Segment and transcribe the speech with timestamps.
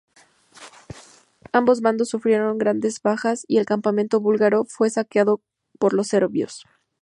[1.53, 5.43] Ambos bandos sufrieron grandes bajas y el campamento búlgaro fue saqueado
[5.77, 6.65] por los serbios.